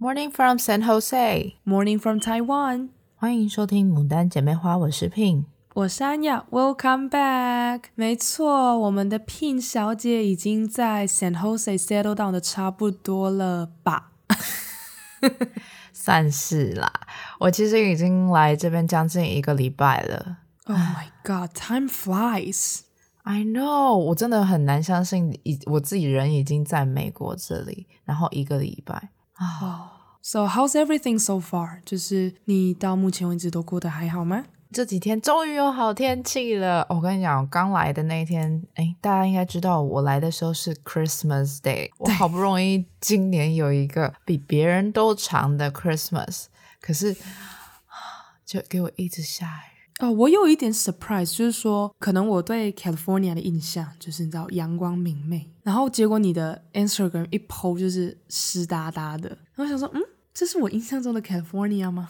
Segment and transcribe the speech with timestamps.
[0.00, 1.54] Morning from San Jose.
[1.64, 2.90] Morning from Taiwan.
[3.16, 6.44] 欢迎收听《牡丹姐妹花》，我是 Pin，我是安雅。
[6.50, 7.84] Welcome back。
[7.94, 14.12] 没错，我们的 Pin 小姐已经在 San Jose settle down 的差不多了吧？
[15.94, 16.92] 算是啦。
[17.40, 20.36] 我其实已经来这边将近一个礼拜了。
[20.66, 22.80] Oh my god, time flies.
[23.22, 29.08] I know，我真的很难相信，已我自己人已经在美国这里，然后一个礼拜。
[29.38, 29.90] 哦
[30.21, 31.81] ，So how's everything so far？
[31.85, 34.45] 就是你到目前为止都过得还好吗？
[34.73, 36.87] 这几天终于有好天气了。
[36.89, 46.45] 我跟你讲，刚来的那一天，哎，大家应该知道，我来的时候是 Christmas Day，我好不容易今年有一个 比别人都长的 Christmas，
[46.79, 47.13] 可是
[48.45, 50.05] 就给我一直下雨。
[50.05, 60.01] 哦，我有一点 surprise，就是说，可能我对 California 的印象就是你知道阳光明媚，然后结果你的 Instagram 一 po 就是湿哒哒的，然后我想说，嗯，
[60.33, 62.09] 这是我印象中的 California 吗？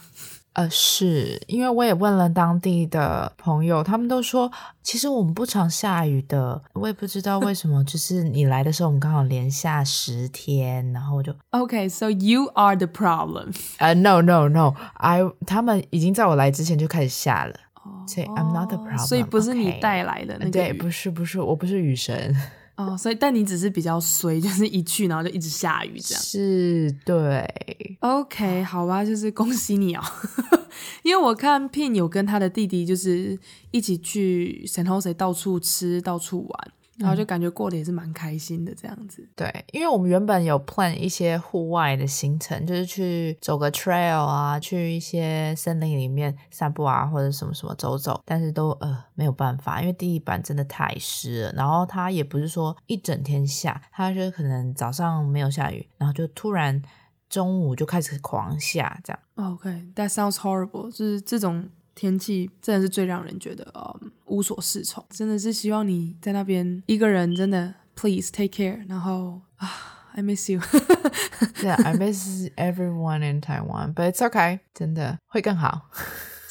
[0.54, 6.62] 呃，是因为我也问了当地的朋友，他们都说其实我们不常下雨的。
[6.74, 13.54] 我也不知道为什么，就是你来的时候我们刚好连下十天，然后我就 OK，so you are the problem。
[13.78, 17.54] 呃，no no no，I 他们已经在我来之前就开始下了，
[18.06, 19.06] 所以 I'm not the problem。
[19.06, 22.36] 所以不是你带来的那个雨，对，不是不是，我不是雨神。
[22.76, 26.22] 哦，所以但你只是比较衰， 就是一去然后就一直下雨这样。
[26.22, 27.96] 是，对。
[28.00, 30.02] OK，好吧，就是恭喜你哦，
[31.04, 33.38] 因为我看 Pin 有跟他的弟弟就是
[33.70, 36.72] 一起去 San Jose 到处吃到处玩。
[36.98, 39.26] 然后就感觉过得也是蛮开心的这样子。
[39.34, 51.52] 对，因为我们原本有 plan 一些户外的行程，就是去走个 trail 啊，去一些森林里面散步啊，或者什么什么走走，但是都呃没有办法，因为地板真的太湿了。
[51.52, 56.82] 然后它也不是说一整天下，它就可能早上没有下雨，然后就突然
[57.28, 59.20] 中午就开始狂下这样。
[59.52, 61.68] OK，that sounds horrible，就是这种。
[61.94, 68.84] 天气真的是最让人觉得呃、无所适从，真的是希望你在那边一个人，真的 please take care。
[68.88, 69.68] 然后啊
[70.14, 70.60] ，I miss you。
[71.62, 75.90] Yeah, I miss everyone in Taiwan, but it's okay，真的会更好。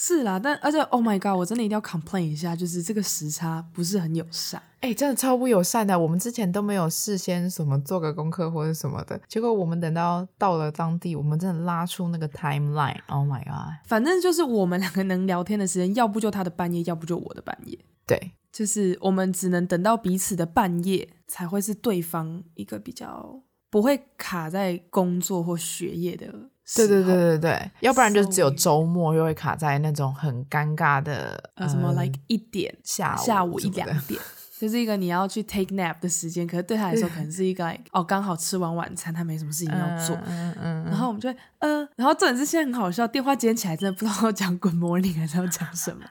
[0.04, 4.60] 是啦，但而且 Oh my God，我真的一定要 complain 一下，就是这个时差不是很友善。
[4.80, 6.00] 哎、欸，真的超不友善的。
[6.00, 12.98] 我们之前都没有事先什么做个功课或者什么的，结果我们等到到了当地，我们真的拉出那个 timeline。
[13.10, 17.78] Oh my God，反正就是我们两个能聊天的时间，要不就他的半夜，要不就我的半夜。
[18.08, 26.50] 对，就是我们只能等到彼此的半夜，才会是对方一个比较不会卡在工作或学业的。
[26.76, 34.20] 对对对对对，要不然就只有周末又会卡在那种很尴尬的呃什么 like 一点下午下午一两点，
[34.60, 46.06] 就是一个你要去 take nap 的时间，可是对他来说可能是一个 like, 哦刚好吃完晚餐，他没什么事情要做，嗯嗯，然后我们就会呃，然后重点是现在很好笑，电话接起来真的不知道要讲 good morning 还是要讲什么。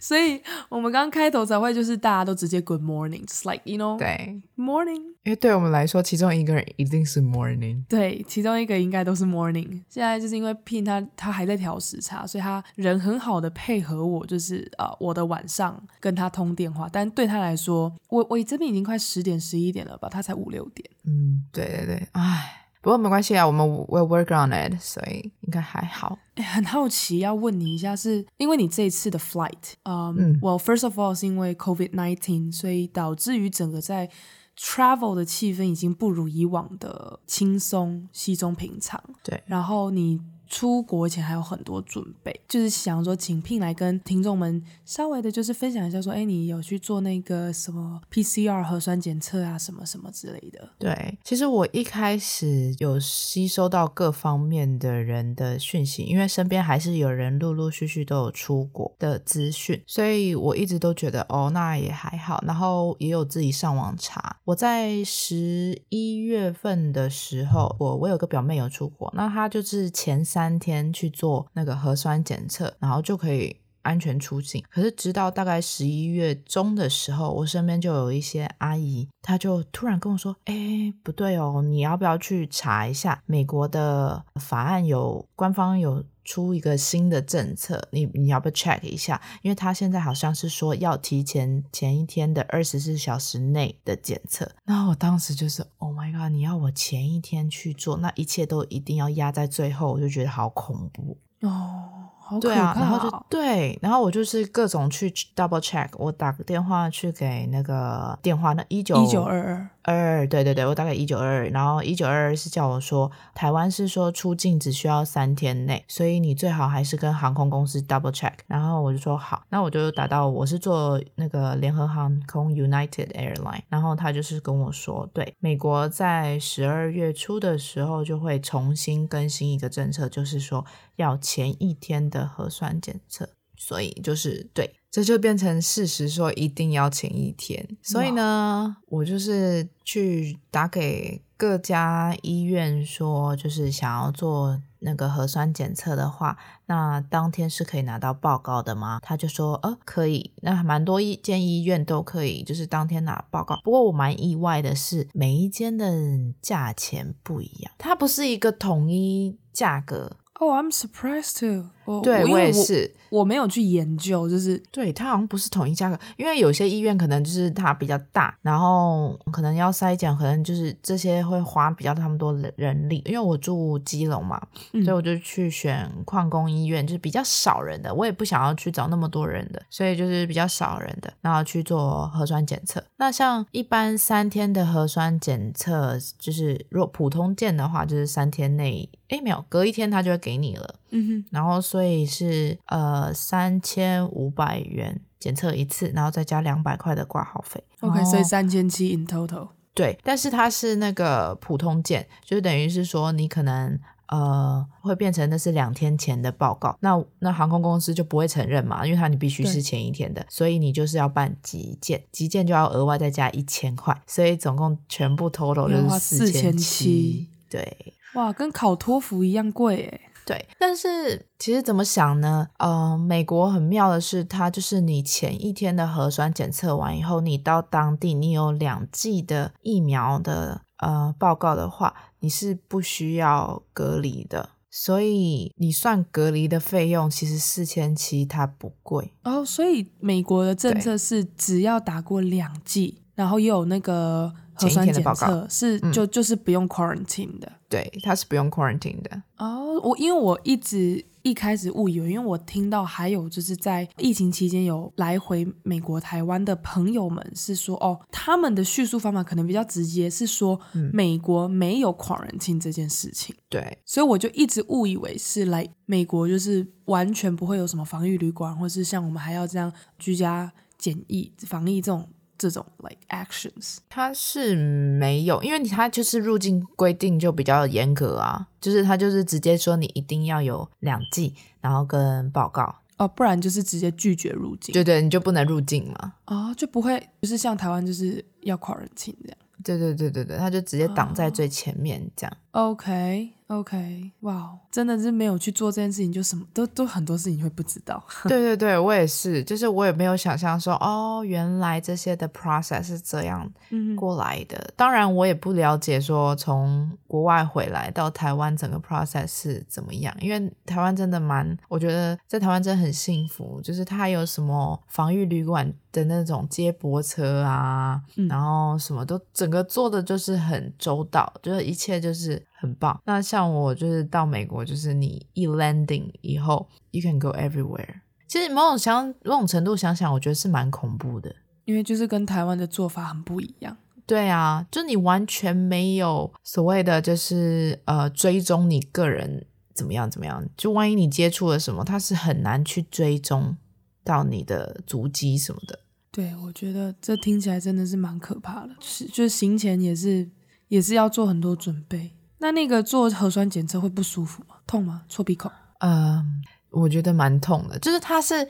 [0.00, 9.82] 所以我们刚开头才会就是大家都直接 Good morning，just like you know，对，morning，因为对我们来说，其中一个人一定是 morning，对，其中一个应该都是 morning。
[9.88, 20.88] 现在就是因为 Pin 他他还在调时差，所以他人很好的配合我，就是呃我的晚上跟他通电话，但对他来说，我我这边已经快十点十一点了吧，他才五六点。
[21.04, 22.56] 嗯，对对对，唉。
[22.80, 26.18] 不过没关系啊，我们 will work on it，所以应该还好。
[26.36, 34.10] 诶，很好奇，要问你一下是，是因为你这一次的 flight，、um, 嗯，well first of all 是因为 COVID nineteen，所以导致于整个在
[34.58, 39.02] travel 的气氛已经不如以往的轻松、稀松平常。
[39.22, 40.20] 对，然后你。
[40.50, 50.68] 出国前还有很多准备，就是想说请聘来跟听众们稍微的，就是分享一下，说，哎，你有去做那个什么 PCR 核酸检测啊，什么什么之类的。
[50.76, 62.42] 对，其实我一开始有吸收到各方面的人的讯息，因为身边还是有人陆陆续续都有出国的资讯，所以我一直都觉得，哦，那也还好。
[62.44, 64.38] 然后也有自己上网查。
[64.44, 70.39] 我在十一月份的时候，我我有个表妹有出国，那她就是前三。
[70.40, 74.64] 三天去做那个核酸检测，然后就可以安全出境。
[74.70, 84.86] 可是直到大概十一月中的时候，我身边就有一些阿姨，她就突然跟我说：“哎，不对哦，你要不要去查一下美国的法案？
[84.86, 89.20] 有官方有出一个新的政策，你你要不要 check 一下？
[89.42, 94.48] 因为他现在好像是说要提前前一天的二十四小时内的检测。
[94.64, 96.30] 那我当时就是，Oh my god！
[96.30, 102.06] 你要我前一天去做，那一切都一定要压在最后，我就觉得好恐怖哦。
[102.20, 102.54] 好可怕。
[102.54, 118.32] 对啊，然后就对，然后我就是各种去 double check，我打个电话去给那个电话那一九一九二二二二，对对对，我大概一九二二，然后一九二二是叫我说，台湾是说出境只需要三天内，所以你最好还是跟航空公司 double check。
[118.46, 130.64] 然后我就说好，那我就打到我是坐那个联合航空 United Airline，然后他就是跟我说，对，美国在十二月初的时候就会重新更新一个政策，就是说
[130.96, 133.28] 要前一天的核酸检测。
[133.62, 137.66] 所以就是对，这就变成事实，说一定要前一天。
[137.80, 148.98] 所以呢，我就是去打给各家医院，说就是想要做那个核酸检测的话，那当天是可以拿到报告的吗？
[149.02, 150.32] 他就说，呃，可以。
[150.42, 153.60] 那蛮多一间医院都可以，就是当天拿报告。
[153.62, 155.94] 不过我蛮意外的是，每一间的
[156.42, 160.16] 价钱不一样，它不是一个统一价格。
[160.40, 162.02] 哦、oh，I'm surprised too 我。
[162.02, 173.02] 对我，我也是，我没有去研究，就是对它好像不是统一价格，因为有些医院可能就是它比较大，然后可能要筛检，可能就是这些会花比较他们多人力。
[173.06, 174.40] 因为我住基隆嘛，
[174.72, 182.82] 嗯、所以我就去选矿工医院，就是比较少人的，我也不想要去找那么多人的，所以就是比较少人的，然后去做核酸检测。
[182.96, 188.88] 那像一般三天的核酸检测，就是如果普通件的话，就是三天内。
[189.08, 190.76] 诶，没有，隔一天他就会给你了。
[190.90, 197.62] 嗯哼，然后所以是呃三千五百元检测一次，然后再加两百块的挂号费。
[197.80, 199.48] OK，所以三千七 in total。
[199.72, 203.78] 对，但是它是那个普通件，就是等于是说你可能
[204.08, 217.28] 呃会变成那是两天前的报告，那那航空公司就不会承认嘛，因为它你必须是前一天的，所以你就是要办急件，急件就要额外再加一千块，所以总共全部 total 就是四千七。
[217.48, 217.94] 对。
[218.14, 220.00] 哇，跟考托福一样贵诶。
[220.26, 222.46] 对，但是其实怎么想呢？
[222.58, 234.50] 呃，美国很妙的是，它就是你前一天的核酸检测完以后，你到当地你有两剂的疫苗的呃报告的话，你是不需要隔离的。
[234.70, 239.12] 所以你算隔离的费用，其实四千七它不贵。
[239.24, 244.32] 哦，所以美国的政策是只要打过两剂，然后又有那个。
[244.60, 249.22] 核酸检测是就、嗯、就是不用 quarantine 的，对，它是不用 quarantine 的。
[249.38, 260.60] 哦，我因为我一直一开始误以为，因为我听到还有就是在疫情期间有来回美国、台湾的朋友们是说，哦，他们的叙述方法可能比较直接，是说
[260.92, 263.34] 美国没有 quarantine 这件事情。
[263.48, 272.06] 对、嗯，所以我就一直误以为是来美国就是完全不会有什么防疫旅馆，或是像我们还要这样居家检疫、防疫这种。
[272.40, 282.76] 这种 like actions，他是没有，因为他就是入境规定就比较严格啊，就是他就是直接说你一定要有两剂，然后跟报告。
[282.96, 293.32] 哦，不然就是直接拒绝入境，对对，你就不能入境嘛，哦，就不会就是像台湾就是要 quarantine 这样，对对对对对，他就直接挡在最前面这样，OK。
[293.50, 298.00] OK，哇、wow，真的是没有去做这件事情，就什么都都很多事情会不知道。
[298.28, 303.50] 对对对，我也是，就是我也没有想象说，哦，原来这些的 process 是这样
[303.96, 304.56] 过来的。
[304.56, 322.39] 嗯、当然，我也不了解说从国外回来到台湾整个 process 是怎么样，因为台湾真的蛮，我觉得在台湾真的很幸福，就是它有什么防御旅馆的那种接驳车啊、嗯，然后什么都整个做的就是很周到，就是一切就是。
[322.58, 323.00] 很棒。
[323.04, 328.00] 那像我就是到美国，就是你一 landing 以后，you can go everywhere。
[328.26, 333.76] 其实某种想某种程度想想，我觉得是蛮恐怖的，因为就是跟台湾的做法很不一样。
[334.06, 343.56] 对啊，就你完全没有所谓的就是呃追踪你个人怎么样怎么样，就万一你接触了什么，他是很难去追踪
[344.02, 345.78] 到你的足迹什么的。
[346.12, 350.28] 对，我觉得这听起来真的是蛮可怕的，是就是行前也是
[350.66, 352.10] 也是要做很多准备。
[352.40, 354.56] 那那个做核酸检测会不舒服吗？
[354.66, 355.02] 痛吗？
[355.08, 355.50] 戳鼻孔？
[355.78, 357.78] 嗯，我觉得蛮痛的。
[357.78, 358.42] 就是它是，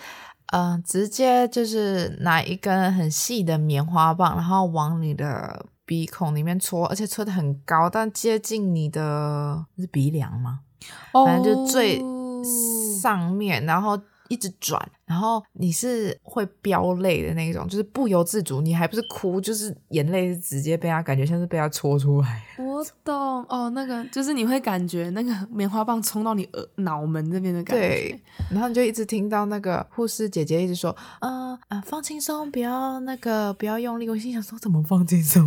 [0.52, 10.60] 嗯、呃，直接就是拿一根很细的棉花棒，然后往你的鼻孔里面戳，而且戳的很高，但接近你的是鼻梁吗？
[11.12, 12.00] 反正就最
[13.00, 14.00] 上面，然后。
[14.30, 22.40] 一直转，然后你是会飙泪的那种，就是不由自主，你还不是哭，就是眼泪是直接被他感觉像是被他戳出来。
[22.80, 23.14] 我懂
[23.50, 27.82] 哦，那个就是你会感觉那个棉花棒冲到你耳脑门这边的感觉。
[27.82, 28.20] 对，
[28.50, 35.46] 然后你就一直听到那个护士姐姐一直说：“呃呃，放轻松，不要那个，不要用力。”我心想说：“怎么放轻松？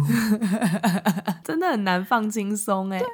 [1.43, 3.09] 真的很难放轻松哎。”对啊，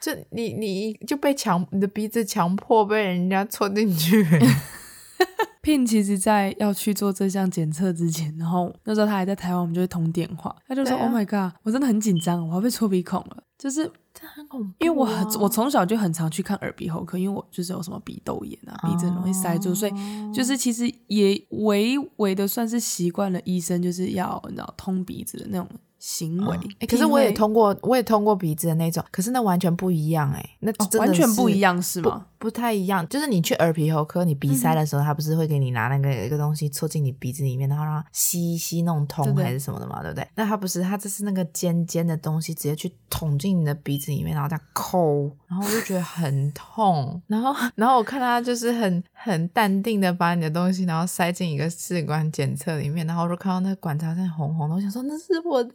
[0.00, 4.24] 就你你就被强，你的鼻子强迫被人家戳进去。
[5.62, 10.54] Pin 其实，在要去做这项检测之前，然后那时候他还在台湾，我们就会通电话。
[10.66, 19.78] 他就说、啊、：“Oh my god，我真的很紧张，我要被戳鼻孔了。”就是，很恐怖啊、因为我很我从小就很常去看耳鼻喉科，因为我就是有什么鼻窦炎啊，鼻子很容易塞住，oh.
[19.78, 19.92] 所以
[20.32, 25.68] 就是其实也微微的算是习惯了医生就是要你知道通鼻子的那种。
[26.06, 32.26] 行为、嗯欸，可是我也通过，我也通过鼻子的那种，可是那完全不一样哎、欸，那完全不一样是吗？
[32.38, 40.24] 不，不太一样，就是你去耳鼻喉科，你鼻塞的时候，嗯、他不是会给你拿那个一个东西戳进你鼻子里面，然后让它吸一吸弄通还是什么的嘛，对不对？
[40.36, 55.66] 那他不是，他这是那个尖尖的东西直接去捅进你的鼻子里面，然后再抠，然后我就觉得很痛，然后然后我看他就是很很淡定的把你的东西然后塞进一个试管检测里面，然后我就看到那个管插在红红的，我想说那是我。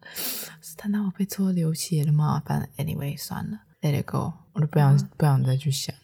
[0.62, 2.42] 是他那我被戳流血了吗？
[2.46, 5.96] 反正 anyway 算了，let it go，我都不想、嗯、不想再去想。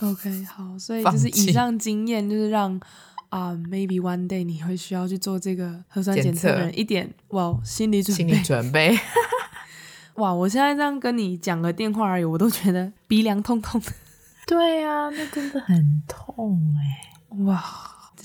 [0.00, 2.78] OK，好，所以就是以上经验就是让
[3.28, 8.24] 啊、uh,，maybe one day 你会需要去做这个核酸检测一点哇，wow, 心理准备。
[8.24, 8.96] 心理准备。
[10.16, 13.92] 哇，我现在这样跟你讲个电话而已，我都觉得鼻梁痛痛的。
[14.46, 17.42] 对呀、啊，那真的很痛哎、欸！
[17.42, 17.60] 哇，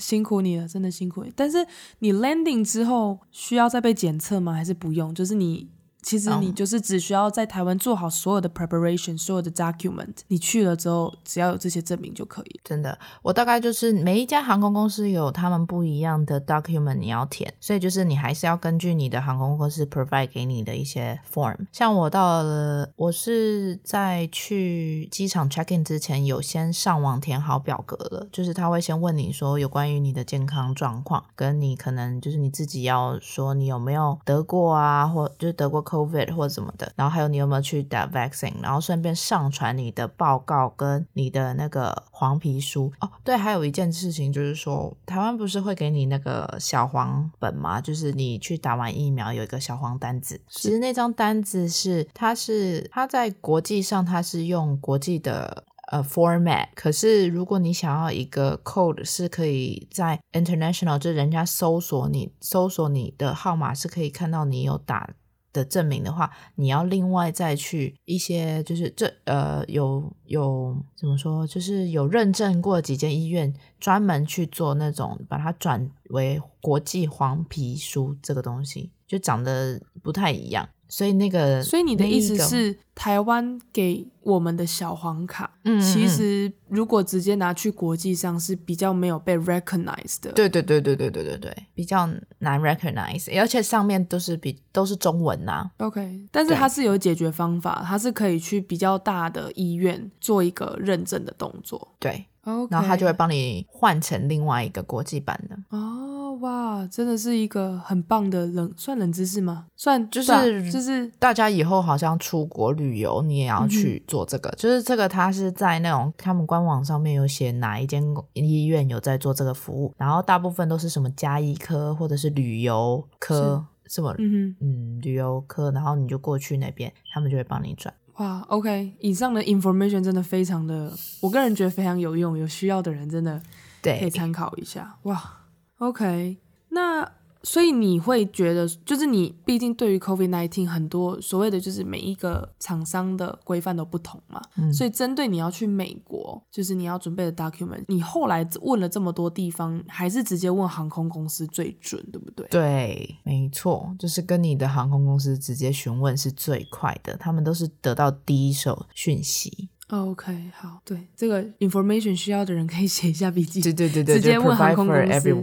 [0.02, 1.32] 辛苦你了，真的辛苦你。
[1.34, 1.66] 但是
[2.00, 4.52] 你 landing 之后需要再被检测吗？
[4.52, 5.14] 还是不用？
[5.14, 5.70] 就是你。
[6.02, 12.60] 其实你就是只需要在台湾做好所有的 preparation，所有的 document，你去了之后只要有这些证明就可以。
[12.64, 21.56] 真的，我大概就是每一家航空公司有他们不一样的 document 你要填，所以就是你还是要根据你的航空公司 provide 给你的一些 form。
[21.70, 35.91] 像我到了，我是在去机场 check in 之前有先上网填好表格了，就是他会先问你说有关于你的健康状况，跟你可能就是你自己要说你有没有得过啊，或就是得过。
[35.92, 43.10] COVID 或者什么的，然后还有你有没有去打 vaccine，然后顺便上传你的报告跟你的那个黄皮书哦。
[43.22, 47.78] 对，还有一件事情就是说，台湾不是会给你那个小黄本吗？
[47.78, 50.40] 就是你去打完疫苗有一个小黄单子。
[50.48, 65.10] 其实那张单子是，它是它在国际上它是用国际的呃 format，可是如果你想要一个 code 是可以在 international，就是人家搜索你搜索你的号码是可以看到你有打。
[65.52, 80.66] 的证明的话，你要另外再去一些，就是这呃有有怎么说，就是有认证过几间医院，专门去做那种把它转为国际黄皮书这个东西，就长得不太一样。
[80.88, 90.32] 所以那个，所以你的意思是，台湾给我们的小黄卡，嗯，其实如果直接拿去国际上是比较没有被 recognize 的。
[90.32, 92.06] 对对对对对对对对，比较
[92.38, 95.70] 难 recognize，而且上面都是比都是中文呐、啊。
[95.78, 101.94] OK，但是它是有解决方法，它是可以去比较大的医院做一个认证的动作。
[101.98, 102.26] 对
[102.70, 105.56] 然后他就会帮你换成另外一个国际版的。
[105.76, 106.08] 哦。
[106.40, 109.66] 哇，真的是一个很棒的冷，算冷知识吗？
[109.76, 114.48] 算就是、啊、就是大家以后好像出国旅游，你也要去做这个。
[114.48, 127.92] 嗯、就是这个，他是在那种他们官网上面有写哪一间医院有在做这个服务，然后大部分都是什么加医科或者是旅游科，什么嗯嗯旅游科，然后你就过去那边，他们就会帮你转。
[128.16, 133.40] 哇，OK，以上的 information 真的非常的，我个人觉得非常有用，有需要的人真的
[133.82, 134.98] 对可以参考一下。
[135.02, 135.38] 哇。
[135.78, 137.12] OK，那
[137.44, 152.46] 所以你会觉得，就是你毕竟对于 COVID-19 很多所谓的就是每一个厂商的规范都不同嘛，嗯，所以针对你要去美国，就是你要准备的 document，你后来问了这么多地方，还是直接问航空公司最准，对不对？
[152.48, 159.68] 对，没错，就是跟你的航空公司直接询问是最快的，他们都是得到第一手讯息。
[159.88, 163.60] OK，好，对这个 information 需要的人可以写一下笔记。
[163.60, 165.36] 对对对对，直接问航空公司。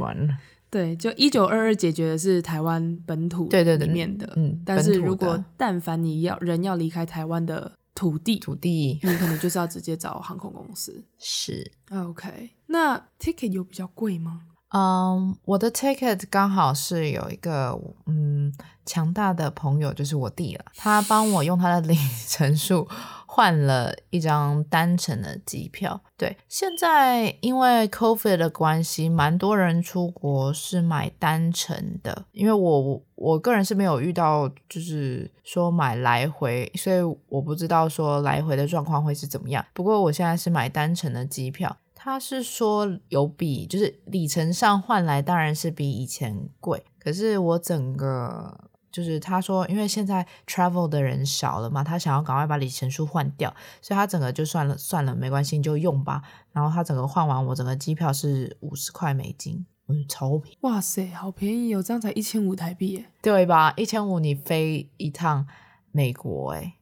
[0.70, 11.04] 对，就一九二二解决的是台湾本土对对里面的，嗯，但是如果但凡你要人要离开台湾的土地，土地，你可能就是要直接找航空公司。
[11.18, 14.44] 是，OK，那 ticket 有比较贵吗？
[14.72, 18.54] 嗯，我的 ticket 刚好是有一个嗯
[18.86, 21.96] 强大的朋友，就是我弟了，他帮我用他的里
[22.28, 22.88] 程数
[23.26, 26.00] 换了一张单程的机票。
[26.18, 39.66] 对，现在因为 COVID 的关系，蛮多人出国是买单程的，因为我我个人是没有遇到，就是说买来回，所以我不知道说来回的状况会是怎么样。
[39.74, 41.76] 不过我现在是买单程的机票。
[42.02, 56.22] 他是说有比就是里程上换来当然是比以前贵，可是我整个就是他说，因为现在 travel 的人少了嘛，他想要赶快把里程数换掉，所以他整个就算了算了，没关系，你就用吧。
[56.54, 60.58] 然后他整个换完，我整个机票是五十块美金，我就超便宜。
[60.62, 63.74] 哇塞，好便宜哦，这样才一千五台币耶，对吧？
[63.76, 65.46] 一千五你飞一趟
[65.92, 66.76] 美国，哎。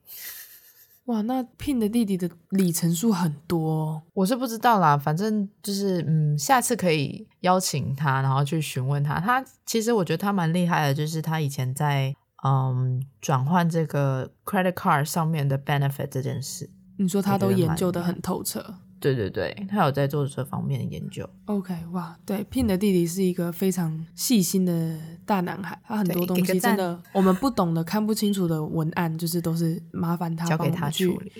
[1.08, 9.18] 哇，那 Pin 的弟弟的里程数很多哦，我是不知道啦，反正就是嗯，下次可以邀请他，然后去询问他。
[9.20, 18.76] 他其实我觉得他蛮厉害的，就是他以前在嗯转换这个 credit card 上面的 benefit 这件事，你说他都研究得很透彻。
[19.00, 21.30] 对对对，他有在做这方面的研究。
[21.46, 31.32] OK，哇，对，Pin 的弟弟是一个非常细心的大男孩，他很多东西真的我们不懂的、看不清楚的文案，就是都是麻烦他交给他处理。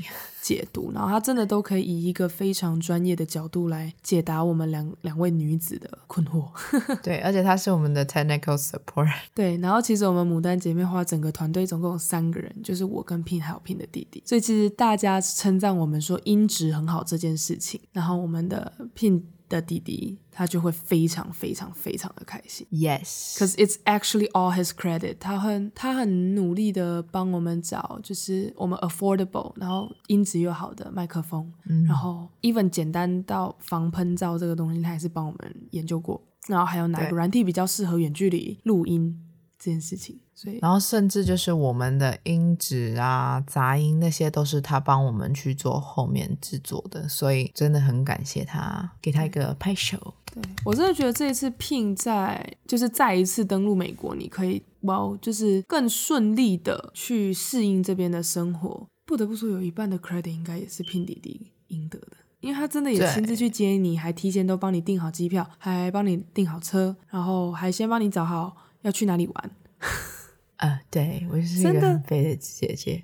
[0.48, 6.48] 解读，然后他真的都可以以一个非常专业的角度来解答我们两两位女子的困惑。
[7.04, 9.12] 对，而且他是我们的 technical support。
[9.36, 14.24] 对，然后其实我们牡丹姐妹花整个团队总共有三个人，就是我跟 Pin 还有 Pin 的弟弟。
[14.26, 19.22] 所以其实大家称赞我们说音质很好这件事情，然后我们的 Pin。
[19.50, 22.68] 的弟弟，他就会非常非常非常的开心。
[22.72, 25.18] Yes，cause it's actually all his credit。
[25.20, 36.22] 他很他很努力的帮我们找，就是我们 affordable，然后音质又好的麦克风，嗯、然后 even 简单到防喷罩这个东西，他也是帮我们研究过。
[36.48, 39.22] 然后还有哪个软体比较适合远距离录音
[39.60, 40.20] 这件事情。
[40.34, 50.14] 所以，然后甚至就是我们的音质啊、杂音那些，都是他帮我们去做后面制作的，所以真的很感谢他，给他一个拍手。
[50.32, 58.88] 对，我真的觉得这一次 Pin 在就是再一次登陆美国，你可以哇就是更顺利的去适应这边的生活。
[59.08, 69.52] 不得不说，有一半的 credit 应该也是 Pin 弟弟赢得的，因为他真的也亲自去接你，还提前都帮你订好机票，还帮你订好车，然后还先帮你找好要去哪里玩。
[70.58, 73.04] 啊、呃，对，我是一个很废的姐姐，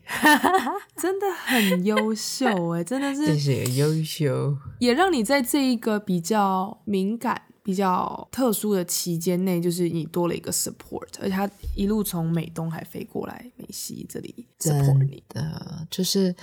[0.97, 16.35] 真的很优秀哎，真的是， 这是个优秀，也让你在这一个比较敏感、比较特殊的期间内，就是你多了一个 support，而且他一路从美东还飞过来美西这里 support 你的，就是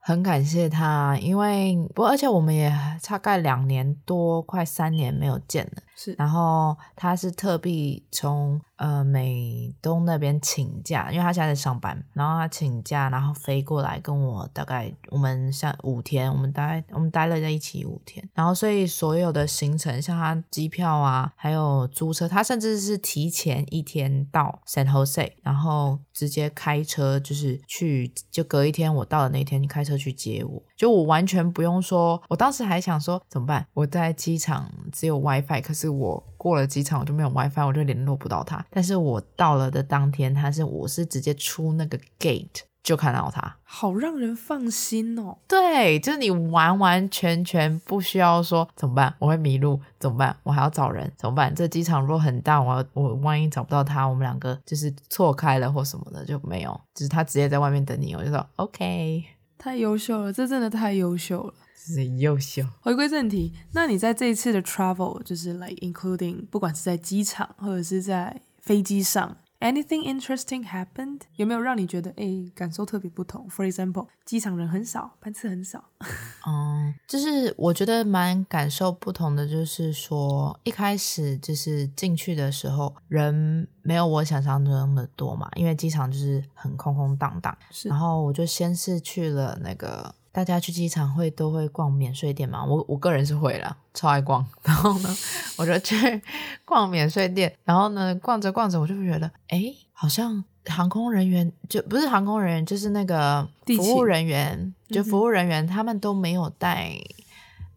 [0.00, 2.70] 很感谢他，因为不，而且我们也
[3.02, 8.60] 大概两年多，快三年没有见了，是，然后他是特地从。
[8.80, 33.66] 呃，美东那边请假，因为他现在在上班，然后他请假，然后飞过来跟我大概我们像五天，我们大概我们待了在一起五天，然后所以所有的行程，像他机票啊，还有租车，他甚至是提前一天到 San Jose，然后直接开车就是去，就隔一天我到的那天，你开车去接我，就我完全不用说，我当时还想说怎么办？
[33.74, 36.29] 我在机场只有 WiFi，可是我。
[36.40, 38.64] 过了机场我就没有 WiFi，我就联络不到他。
[38.70, 45.36] 但是我到了的当天，他是我是直接出那个 gate 就看到他，好让人放心哦。
[45.46, 51.54] 对，就是你完完全全不需要说怎么办，我会迷路怎么办，我还要找人怎么办？
[51.54, 59.22] 这机场如果很大，我我万一找不到他，我们两个就是错开了或什么的就没有，就是他直接在外面等你，我就说 OK，
[59.60, 61.52] 太优秀了，这真的太优秀了。
[61.76, 62.62] 是优秀。
[62.80, 71.20] 回归正题，那你在这一次的 travel，就是 like including，不管是在机场或者是在飞机上，anything interesting happened？
[71.36, 75.84] 有没有让你觉得诶感受特别不同？For example，机场人很少，班次很少。
[76.46, 87.56] 嗯， 就是我觉得蛮感受不同的，就是说一开始就是进去的时候，人没有我想象中的多嘛，因为机场就是很空空荡荡。
[87.70, 87.88] 是。
[87.88, 90.14] 然后我就先是去了那个。
[90.32, 92.64] 大家去机场会都会逛免税店嘛？
[92.64, 94.46] 我我个人是会啦，超爱逛。
[94.62, 95.16] 然后呢，
[95.58, 96.22] 我就去
[96.64, 97.52] 逛免税店。
[97.64, 106.92] 然后呢，逛着逛着，我就觉得，哎，好像航空人员就不是航空人员，就是那个服务人员，就服务人员，他们都没有戴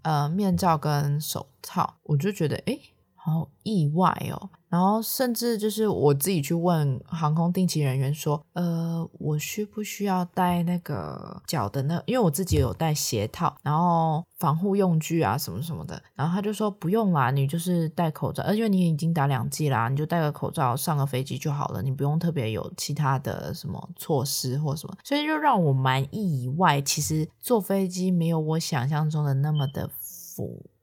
[0.04, 1.96] 呃面罩跟手套。
[2.04, 2.78] 我就觉得，哎，
[3.24, 4.50] 好意外哦。
[4.68, 12.02] 然后甚至就是我自己去问航空定期人员说，呃，我需不需要带那个脚的那？
[12.08, 16.02] 因为我自己有带鞋套，然后防护用具啊什么什么的。
[16.16, 24.98] 然后他就说不用啦，你就是戴口罩，而且你已经打两剂啦，你就戴个口罩上个飞机就好了，你不用特别有其他的什么措施或什么。
[25.04, 29.88] 所以就让我蛮意外，其实坐飞机没有我想象中的那么的。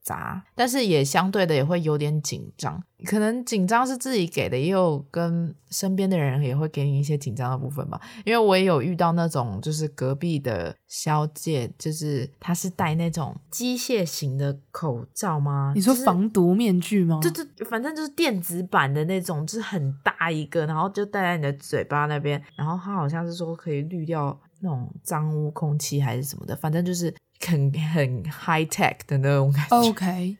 [0.01, 2.81] 杂，但是也相对的也会有点紧张。
[3.05, 7.99] 可能紧张是自己给的，也有跟身边的人也会给你一些紧张的部分吧。
[8.23, 15.73] 因为我也有遇到那种，就是隔壁的小姐，就是她是戴那种机械型的口罩吗？
[15.75, 17.19] 你说防毒面具吗？
[17.23, 27.11] 就就反正就是电子版的那种，就是很大一个，然后就戴在你的嘴巴那边，然后她好像是说可以滤掉那种脏污空气还是什么的，反正就是。
[27.47, 30.37] 很很 high tech 的那种感觉，OK，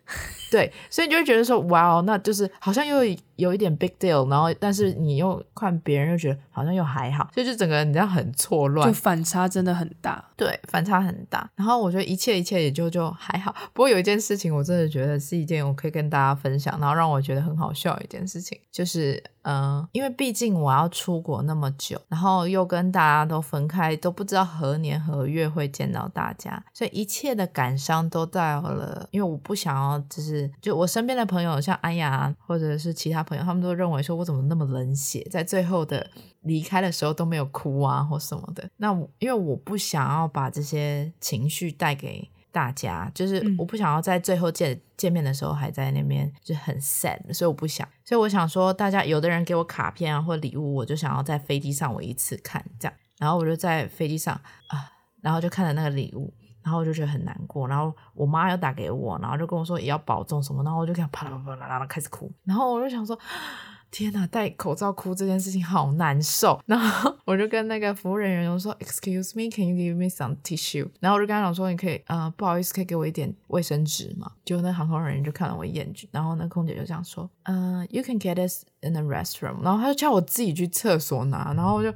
[0.52, 2.98] 对，所以你就会觉得说，哇哦，那就是好像又
[3.38, 11.50] 有一点 big deal，然后但是你又看别人又觉得好像又还好，所以就整个人你知道很错乱，就反差真的很大，对，反差很大。
[11.56, 26.92] 然后我觉得一切一切也就就还好，不过有一件事情我真的觉得是一件我可以跟大家分享，然后让我觉得很好笑的一件事情，就是嗯，因为毕竟我要出国那么久，然后又跟大家都分开，都不知道何年何月会见到大家，所以。
[26.92, 36.10] 一切的感伤都到了，因为我不想要，就是就我身边的朋友，像安雅或者是其他朋友，他们都认为说我怎么那么冷血，在最后的
[36.42, 38.70] 离开的时候都没有哭啊或什么的。
[38.78, 47.88] 那因为我不想要把这些情绪带给大家，就是我不想要在最后见见面的时候还在那边就很 sad，所以我不想。
[48.04, 54.34] 所以我想说，大家有的人给我卡片啊或礼物，我就想要在飞机上我一次看这样，然后我就在飞机上
[54.68, 56.34] 啊，然后就看了那个礼物。
[56.64, 63.18] 然后我就觉得很难过，然后我妈又打给我，然后就跟我说也要保重什么，然后我就这样啪啦啪啦啪啦开始哭，然后我就想说，
[63.92, 70.88] 天哪，戴口罩哭这件事情好难受， 然后我就跟那个服务人员我说，Excuse me，can you give me some tissue？
[71.02, 74.32] 然后我就跟他讲说，你可以，呃，不好意思，可以给我一点卫生纸吗？
[74.46, 81.94] 结果那航空人员就看了我一眼，然后那空姐就这样说，嗯、呃，You can get us in the restroom，然后他就叫我自己去厕所拿，然后我就。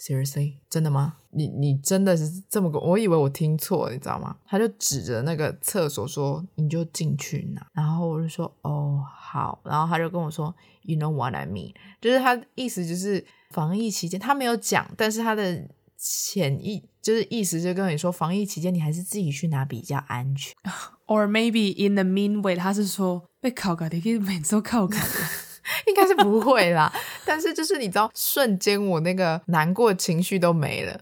[0.00, 1.16] Seriously，真的吗？
[1.32, 2.80] 你你真的是这么个？
[2.80, 4.34] 我以为我听错，你知道吗？
[4.46, 20.54] 他就指着那个厕所说：“你就进去拿。”然后我就说：“哦，好。”然后他就跟我说：“You know what I mean？” 就是他意思就是防疫期间他没有讲，但是他的潜意就是意思就跟你说，防疫期间你还是自己去拿比较安全。
[21.06, 25.49] Or maybe in the mean way，他是说被考考的，可以每次考考的。
[25.86, 26.92] 应该是不会啦，
[27.24, 31.00] 但是就是你知道，瞬间我那个难过情绪都没了，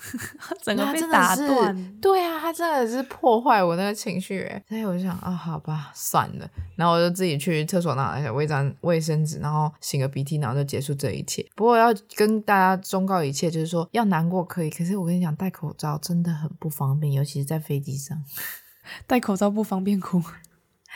[0.62, 1.98] 整个被打断。
[2.00, 11.44] 对啊，他真的是破坏我那个情绪，所以我就想啊、哦，好吧，算了，然后我就自己去厕所拿了一张卫生纸，然后擤个鼻涕，然后就结束这一切。
[11.54, 18.22] 不过要跟大家忠告一切，就是说要难过可以，可是我跟你讲，戴口罩真的很不方便，尤其是在飞机上，
[19.06, 20.22] 戴口罩不方便哭。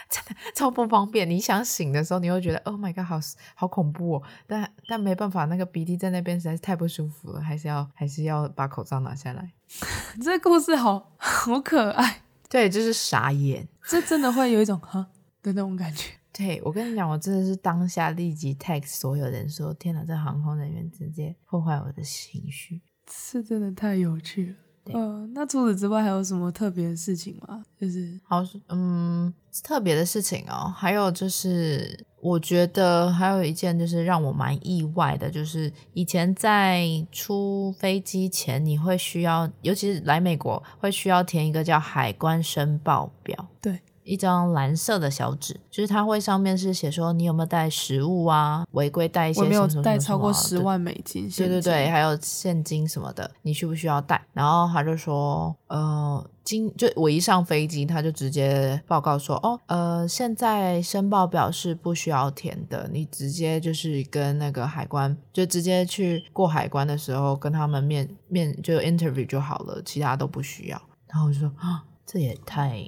[0.08, 1.28] 真的超不方便。
[1.28, 3.18] 你想醒的时候，你会觉得 Oh my God，好
[3.54, 4.22] 好恐怖哦。
[4.46, 9.52] 但但没办法，那个鼻涕在那边实在是太不舒服了，还是要还是要把口罩拿下来。
[10.22, 12.22] 这个故事好 好可爱。
[12.48, 13.66] 对，就是傻眼。
[13.84, 15.06] 这真的会有一种哈
[15.42, 16.10] 的那种感觉。
[16.32, 22.82] 对，我跟你讲，我真的是当下立即 text 所有人说：天哪，这航空人员直接破坏我的情绪。
[23.10, 24.56] 是真的太有趣了。
[24.92, 27.62] 嗯、呃，那除此之外还有什么特别的事情吗？
[27.80, 30.72] 就是好，嗯，特别的事情哦。
[30.76, 43.48] 还有就是，我觉得还有一件就是让我蛮意外的，就是以前在出飞机前，你会需要，尤其是来美国，会需要填一个叫海关申报表。
[43.62, 43.80] 对。
[44.04, 54.24] 一张蓝色的小纸，就是它会上面是写说你有没有带食物啊，违规带一些什么什么什么，我没有带超过十万美金，对对对，还有现金什么的，你需不需要带？
[54.32, 70.82] 然后他就说，呃，今就我一上飞机，他就直接报告说，哦，呃，现在申报表是不需要填的，你直接就是跟那个海关，就直接去过海关的时候跟他们面面就 interview 就好了，其他都不需要。
[71.08, 72.86] 然后我就说啊，这也太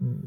[0.00, 0.18] 嗯。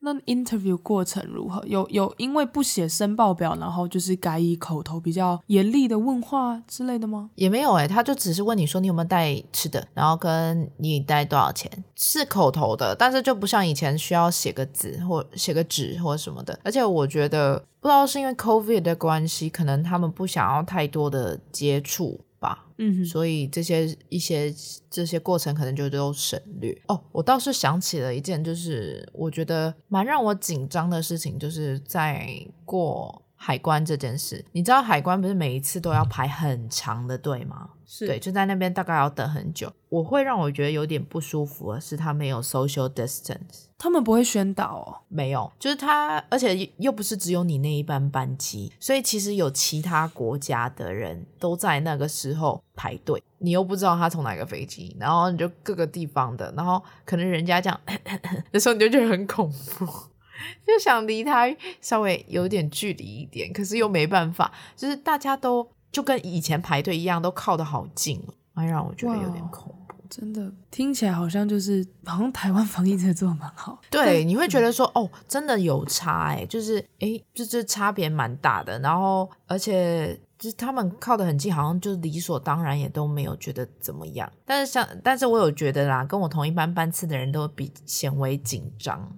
[0.00, 1.64] 那 interview 过程如何？
[1.66, 7.30] 有有因为不写申报表，然后就是改以口头比较严厉的问话之类的吗？
[7.34, 16.58] 也没有诶、他就只是问你说你有没有带吃的，然后跟你带多少钱，是口头的，但是就不像以前需要写个字或写个纸或什么的。
[16.62, 22.20] 而且我觉得不知道是因为 COVID 的关系，可能他们不想要太多的接触。
[22.40, 24.54] 吧，嗯哼，所以这些一些
[24.90, 27.02] 这些过程可能就都省略哦。
[27.12, 32.28] 我倒是想起了一件，就是我觉得蛮让我紧张的事情，就是在
[32.64, 34.44] 过海关这件事。
[34.52, 37.70] 你知道海关不是每一次都要排很长的队吗？
[37.86, 39.72] 是对，就在那边大概要等很久。
[39.88, 43.68] 我会让我觉得有点不舒服的是，他没有 social distance。
[43.78, 57.80] 他们不会宣导哦，没有，就是他，而且又不是只有你那一班班机，所以其实有其他国家的人都在那个时候排队，你又不知道他从哪个飞机，然后你就各个地方的，然后可能人家这样，
[58.52, 59.86] 的时候你就觉得很恐怖，
[60.66, 61.46] 就想离他
[61.80, 68.22] 稍微有点距离一点，可是又没办法，就是大家都就跟以前排队一样，都靠得好近，
[68.54, 69.74] 哎，让我觉得有点恐怖。
[70.08, 73.78] 真的听起来好像就是，好像台湾防疫真的做的蛮好。
[73.90, 78.78] 对，你会觉得说，哦，真的有差哎，就是哎，就这差别蛮大的。
[78.78, 84.32] 然后，而且就是他们靠得很近，好像就理所当然，也都没有觉得怎么样。
[84.46, 89.14] 但是像，但是我有觉得啦，跟我同一班班次的人都比显微紧张。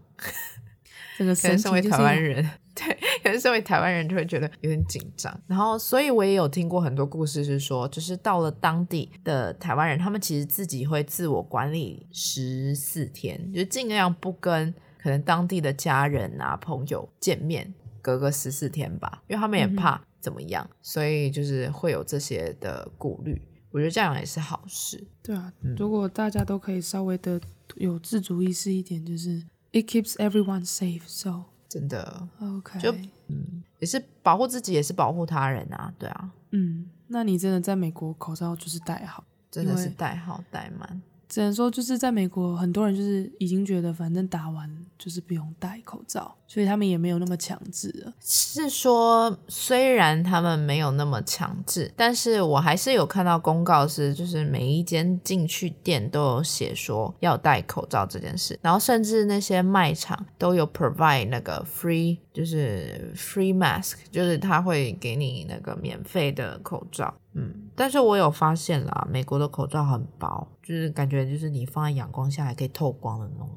[1.20, 2.42] 这个身身为台湾人。
[2.74, 23.42] 对，可能身为台湾人就会觉得有点紧张，然后所以我也有听过很多故事，是说就是到了当地的台湾人，他们其实自己会自我管理十四天，就尽量不跟可能当地的家人啊朋友见面，隔个十四天吧，因为他们也怕怎么样，嗯、所以就是会有这些的顾虑。
[23.72, 25.06] 我觉得这样也是好事。
[25.22, 27.38] 对啊，嗯、如果大家都可以稍微的
[27.76, 29.40] 有自主意识一点，就是
[29.72, 31.44] it keeps everyone safe，so。
[31.68, 32.92] 真的，OK，就
[33.28, 41.00] 嗯，也是保护自己，也是保护他人啊，对啊，嗯，那你真的在美国口罩就是戴好，真的是戴好戴满。
[41.28, 48.12] 只能说，就是在美国，很多人就是已经觉得，反正打完就是不用戴口罩，所以他们也没有那么强制了。
[48.20, 67.14] 是说，虽然他们没有那么强制，但是我还是有看到公告是，就是每一间进去店都有写说要戴口罩这件事，然后甚至那些卖场都有 provide 那个 free，就是 free mask，就是他会给你那个免费的口罩。
[67.32, 73.48] 嗯，但是我有发现啦，美国的口罩很薄，就是感觉就是你放在阳光下还可以透光的那种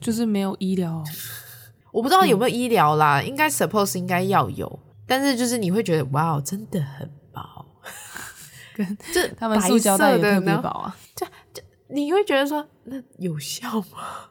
[0.00, 1.02] 就是没有医疗。
[1.92, 7.66] 我不知道有没有医疗啦，嗯、应该 suppose 应该要有，但是就是你会觉得哇，真的很薄，
[8.74, 14.30] 跟这他们塑胶袋也特别薄啊，就就你会觉得说那有效吗？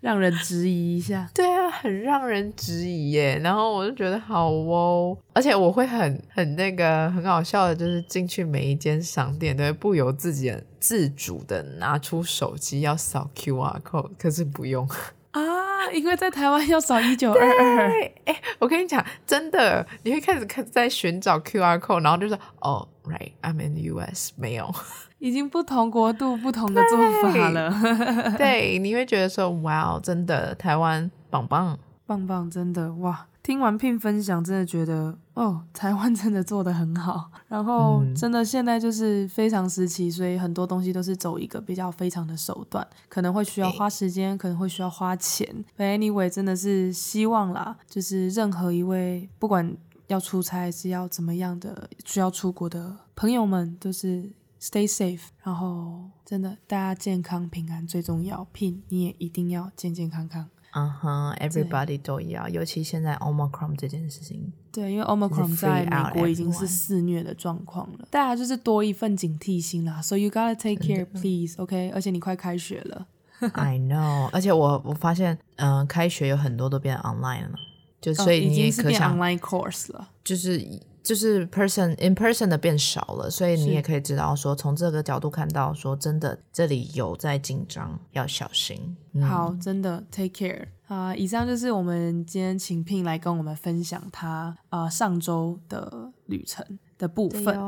[0.00, 3.38] 让人质疑一下，对啊，很让人质疑耶。
[3.42, 14.88] 然后我就觉得好哦，而且我会很很那个很好笑的，就是进去每一间商店都会不由自己的自主的拿出手机要扫 QR code，可是不用
[15.32, 17.90] 啊，因为在台湾要扫一九二二。
[18.24, 24.72] 哎，我跟你讲，真的，你会开始在寻找 QR code，然后就说哦，right，I'm in the US，没有。
[25.18, 27.72] 已经不同国度不同的做法了
[28.38, 33.26] 对，你会觉得说哇，真的台湾棒棒棒棒，真的哇！
[33.42, 37.30] 听完 Pin 分享，真的觉得哦，台湾真的做得很好。
[37.48, 45.64] 然后真的现在就是非常时期，所以很多东西都是走一个比较非常的手段，可能会需要花时间，可能会需要花钱。
[45.78, 49.74] But anyway，真的是希望啦，就是任何一位不管
[50.08, 54.30] 要出差还是要怎么样的需要出国的朋友们，就是。
[54.60, 58.46] Stay safe，然后真的大家健康平安最重要。
[58.52, 60.48] Pin，你也一定要健健康康。
[60.72, 64.52] 嗯哼、uh-huh，Everybody 对都要，尤其现在 Omicron 这件事情。
[64.72, 70.02] 对，因为 Omicron 在美国已经是肆虐的状况了，大家就是多一份警惕心啦。
[70.02, 71.94] So you gotta take care, please，OK？Okay?
[71.94, 73.06] 而且你快开学了。
[73.52, 77.54] I know，而且我我发现，嗯、呃，开学有很多都变 online 了，
[78.00, 80.60] 就所以你也可想、哦、online course 了，就是。
[81.08, 88.94] 就是 person in person 的变少了，所以你也可以知道说，从这个角度看到说，真的这里有在紧张，要小心。
[89.14, 91.16] 嗯、好，真的 take care 啊、呃！
[91.16, 97.58] 以上就是我们今天请 Pin 来跟我们分享他啊、呃、上周的旅程的部分。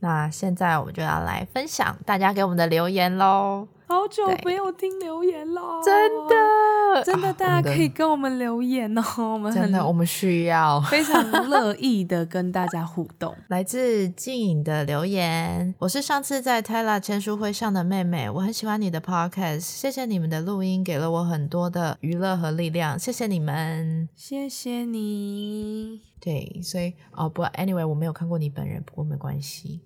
[0.00, 3.68] 那现在我们就要来分享大家给我们的留言喽。
[3.86, 9.02] 好久没有听留言了，真的，真的，大家可以跟我们留言哦，
[9.34, 10.80] 我们真的，我们需要。
[10.88, 13.34] 非常乐意的跟大家互动。
[13.48, 26.00] 来自静颖的留言，我是上次在 Tyla 签书会上的妹妹，我很喜欢你的 Podcast，谢谢你们的录音，给了我很多的娱乐和力量，谢谢你们，谢谢你。
[26.20, 29.80] 对，所以哦不，anyway，我没有看过你本人，不过没关系。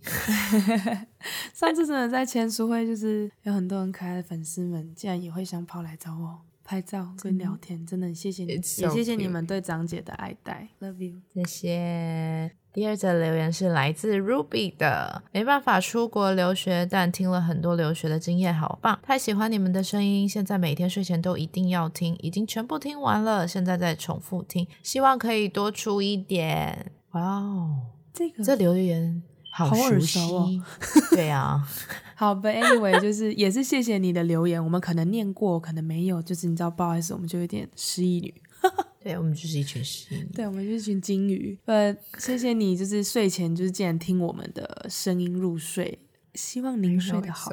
[1.55, 12.53] 上次真的在签书会，就是有很多很可爱的粉丝们，竟然也会想跑来找我拍照跟聊天，真的很谢谢你，so、也谢谢你们对长姐的爱戴，love you，谢谢。
[12.73, 18.99] 第二则留言是来自 Ruby 的，没办法出国留学，但听了很多留学的经验，好棒！
[19.03, 26.93] 太喜欢你们的声音，现在每天睡前都一定要听，已经全部听完了，现在在重复听，希望可以多出一点。
[27.13, 27.79] 哇哦，
[28.13, 29.23] 这个这留言
[29.65, 30.63] 好耳熟哦，
[31.11, 31.67] 对啊。
[32.19, 38.35] 好，But anyway，就是也是谢谢你的留言，我们可能念过，可能没有，就是你知道，不好意思，我们就有点失忆女。
[39.05, 40.25] 对，我们就是一群鲸鱼。
[40.35, 41.59] 对，我们就是一群金鱼。
[41.67, 45.99] 呃，谢谢你，就是睡前就是竟然听我们的声音入睡，
[46.35, 47.53] 希望您睡得好。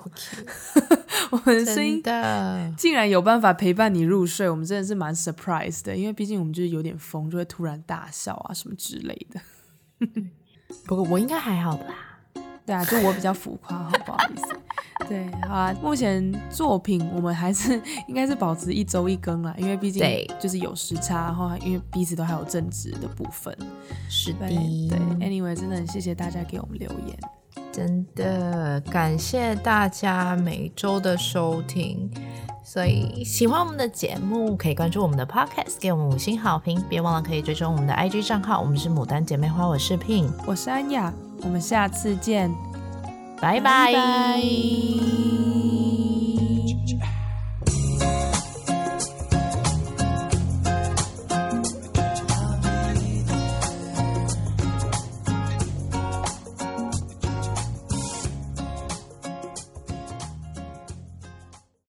[1.31, 2.01] 我们的声音
[2.77, 9.41] 竟然有办法陪伴你入睡，我们真的是蛮 surprise 的，因为毕竟我们就是有点疯，就会突然大笑啊什么之类的。
[10.85, 11.85] 不过我应该还好吧？
[12.65, 14.55] 对啊，就我比较浮夸，好不好意思。
[15.09, 15.75] 对，好啊。
[15.81, 17.73] 目前作品我们还是
[18.07, 20.01] 应该是保持一周一更啦，因为毕竟
[20.39, 23.53] 就是有时差，然后因为彼此都还有正职的部分。
[24.09, 24.57] 是的，对。
[25.19, 27.19] Anyway，真的很谢谢大家给我们留言，
[27.71, 32.09] 真的感谢大家每周的收听。
[32.63, 36.82] 所以喜欢我们的节目，可以关注我们的 Podcast，给我们五星好评。
[36.89, 42.49] 别忘了可以追踪我们的 IG 账号，我们是牡丹姐妹花，我是 Pin，我是安雅，我们下次见。
[43.41, 43.93] 拜拜。